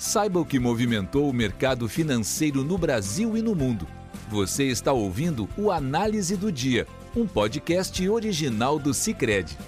[0.00, 3.86] Saiba o que movimentou o mercado financeiro no Brasil e no mundo.
[4.30, 9.58] Você está ouvindo o Análise do Dia, um podcast original do Cicred.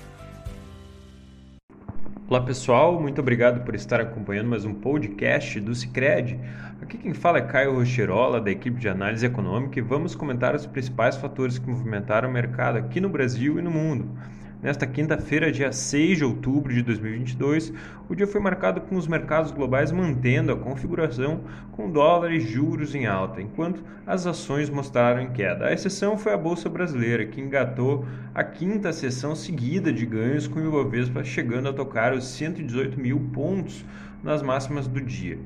[2.30, 6.40] Olá pessoal, muito obrigado por estar acompanhando mais um podcast do Cicred.
[6.80, 10.64] Aqui quem fala é Caio Rocherola, da equipe de análise econômica, e vamos comentar os
[10.64, 14.08] principais fatores que movimentaram o mercado aqui no Brasil e no mundo.
[14.62, 17.72] Nesta quinta-feira, dia 6 de outubro de 2022,
[18.08, 21.40] o dia foi marcado com os mercados globais mantendo a configuração
[21.72, 25.66] com dólar e juros em alta, enquanto as ações mostraram em queda.
[25.66, 30.60] A exceção foi a Bolsa Brasileira, que engatou a quinta sessão seguida de ganhos, com
[30.60, 33.84] o Ibovespa chegando a tocar os 118 mil pontos
[34.22, 35.40] nas máximas do dia.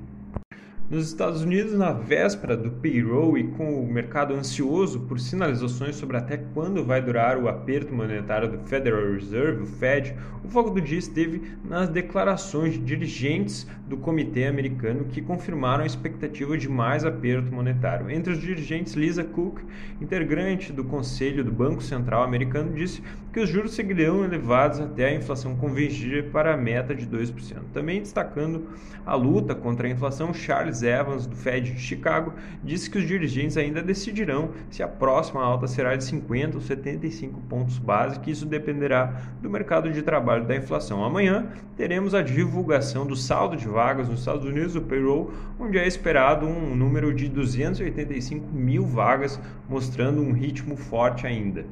[0.88, 6.16] Nos Estados Unidos, na véspera do payroll e com o mercado ansioso por sinalizações sobre
[6.16, 10.14] até quando vai durar o aperto monetário do Federal Reserve, o Fed,
[10.44, 15.86] o foco do dia esteve nas declarações de dirigentes do comitê americano que confirmaram a
[15.86, 18.08] expectativa de mais aperto monetário.
[18.08, 19.62] Entre os dirigentes, Lisa Cook,
[20.00, 23.02] integrante do Conselho do Banco Central americano, disse
[23.36, 27.64] que os juros seguirão elevados até a inflação convergir para a meta de 2%.
[27.70, 28.68] Também destacando
[29.04, 32.32] a luta contra a inflação, Charles Evans, do Fed de Chicago,
[32.64, 37.38] disse que os dirigentes ainda decidirão se a próxima alta será de 50 ou 75
[37.42, 41.04] pontos base, que isso dependerá do mercado de trabalho da inflação.
[41.04, 45.86] Amanhã teremos a divulgação do saldo de vagas nos Estados Unidos, o payroll, onde é
[45.86, 51.66] esperado um número de 285 mil vagas, mostrando um ritmo forte ainda.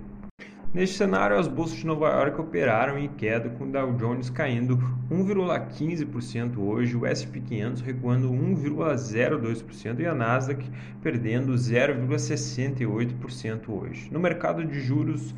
[0.75, 4.77] Neste cenário, as bolsas de Nova York operaram em queda, com o Dow Jones caindo
[5.09, 10.69] 1,15% hoje, o S&P 500 recuando 1,02% e a Nasdaq
[11.01, 14.09] perdendo 0,68% hoje.
[14.11, 15.33] No mercado de juros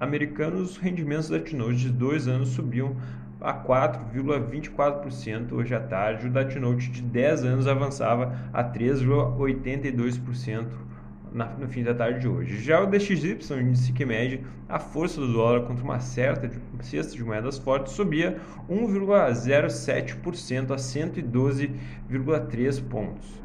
[0.00, 2.96] americanos, os rendimentos da T-Note de dois anos subiam
[3.38, 6.26] a 4,24% hoje à tarde.
[6.26, 10.68] O da T-Note de 10 anos avançava a 3,82%
[11.32, 12.62] na, no fim da tarde de hoje.
[12.62, 16.58] Já o DXY, o índice que mede a força do dólar contra uma certa de,
[16.82, 23.40] cesta de moedas fortes, subia 1,07% a 112,3 pontos.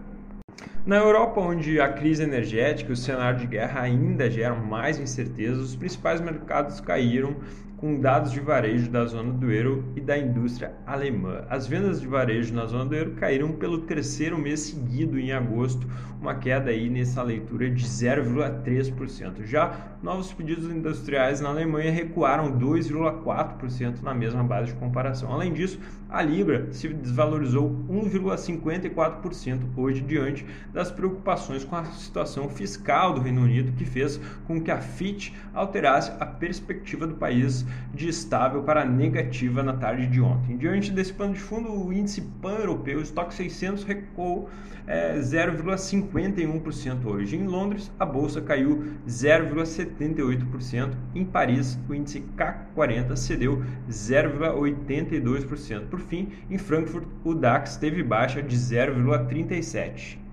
[0.86, 5.70] Na Europa, onde a crise energética e o cenário de guerra ainda geram mais incertezas,
[5.70, 7.38] os principais mercados caíram
[7.78, 11.44] com dados de varejo da zona do euro e da indústria alemã.
[11.50, 15.88] As vendas de varejo na zona do euro caíram pelo terceiro mês seguido em agosto,
[16.22, 19.44] uma queda aí nessa leitura de 0,3%.
[19.44, 25.32] Já novos pedidos industriais na Alemanha recuaram 2,4% na mesma base de comparação.
[25.32, 25.80] Além disso,
[26.10, 30.46] a libra se desvalorizou 1,54% hoje diante
[30.76, 35.32] das preocupações com a situação fiscal do Reino Unido, que fez com que a Fitch
[35.54, 40.58] alterasse a perspectiva do país de estável para negativa na tarde de ontem.
[40.58, 44.50] Diante desse pano de fundo, o índice pan-europeu, o estoque 600, recuou
[44.86, 47.38] é, 0,51% hoje.
[47.38, 50.92] Em Londres, a bolsa caiu 0,78%.
[51.16, 55.88] Em Paris, o índice CAC 40 cedeu 0,82%.
[55.88, 60.25] Por fim, em Frankfurt, o DAX teve baixa de 0,37%.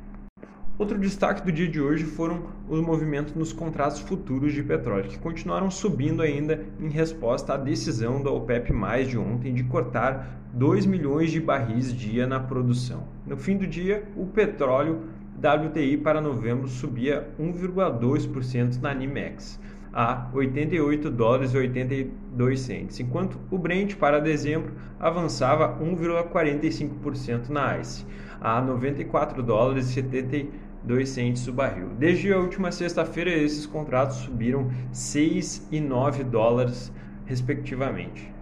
[0.78, 5.18] Outro destaque do dia de hoje foram os movimentos nos contratos futuros de petróleo, que
[5.18, 10.86] continuaram subindo ainda em resposta à decisão da OPEP mais de ontem de cortar 2
[10.86, 13.04] milhões de barris dia na produção.
[13.26, 15.02] No fim do dia, o petróleo
[15.36, 19.60] WTI para novembro subia 1,2% na NYMEX
[19.92, 28.06] a 88 dólares e 82 centes, enquanto o Brent para dezembro avançava 1,45% na ICE
[28.40, 31.90] a 94 dólares e 72 centes o barril.
[31.98, 36.92] Desde a última sexta-feira, esses contratos subiram 6 e 9 dólares,
[37.26, 38.32] respectivamente.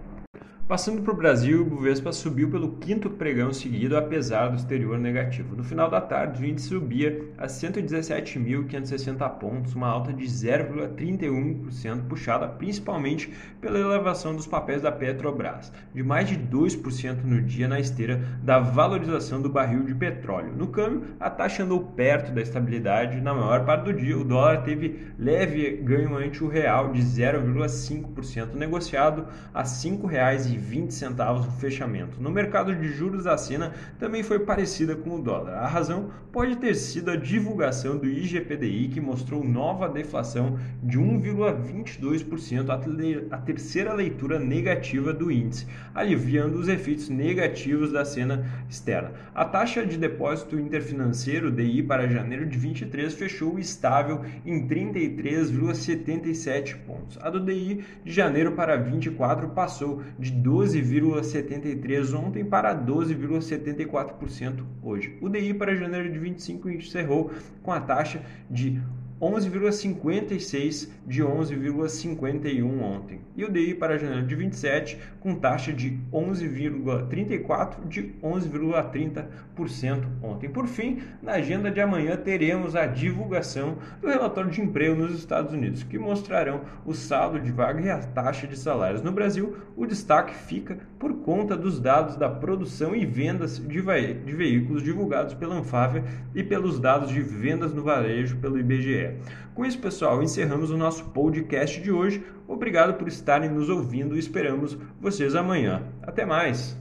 [0.67, 5.53] Passando para o Brasil, o Bovespa subiu pelo quinto pregão seguido, apesar do exterior negativo.
[5.53, 12.47] No final da tarde, o índice subia a 117.560 pontos, uma alta de 0,31%, puxada
[12.47, 18.21] principalmente pela elevação dos papéis da Petrobras, de mais de 2% no dia na esteira
[18.41, 20.53] da valorização do barril de petróleo.
[20.55, 24.17] No câmbio, a taxa andou perto da estabilidade na maior parte do dia.
[24.17, 30.93] O dólar teve leve ganho ante o real de 0,5%, negociado a R$ 5,20 20
[30.93, 32.21] centavos no fechamento.
[32.21, 35.55] No mercado de juros, a cena também foi parecida com o dólar.
[35.55, 43.31] A razão pode ter sido a divulgação do IGPDI, que mostrou nova deflação de 1,22%,
[43.31, 49.11] a terceira leitura negativa do índice, aliviando os efeitos negativos da cena externa.
[49.33, 57.17] A taxa de depósito interfinanceiro DI para janeiro de 23 fechou estável em 33,77 pontos.
[57.21, 65.17] A do DI de janeiro para 24 passou de 12,73% ontem para 12,74% hoje.
[65.21, 68.81] O DI para janeiro de 25 encerrou com a taxa de
[69.21, 73.21] 11,56 de 11,51 ontem.
[73.37, 80.49] E o DI para janeiro de 27 com taxa de 11,34 de 11,30% ontem.
[80.49, 85.53] Por fim, na agenda de amanhã teremos a divulgação do relatório de emprego nos Estados
[85.53, 89.03] Unidos, que mostrarão o saldo de vaga e a taxa de salários.
[89.03, 94.33] No Brasil, o destaque fica por conta dos dados da produção e vendas de, de
[94.33, 96.03] veículos divulgados pela Anfávia
[96.33, 99.10] e pelos dados de vendas no varejo pelo IBGE.
[99.53, 102.23] Com isso, pessoal, encerramos o nosso podcast de hoje.
[102.47, 105.83] Obrigado por estarem nos ouvindo e esperamos vocês amanhã.
[106.01, 106.75] Até mais!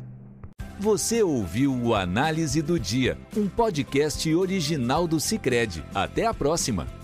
[0.78, 5.84] Você ouviu o Análise do Dia, um podcast original do Cicred.
[5.94, 6.99] Até a próxima!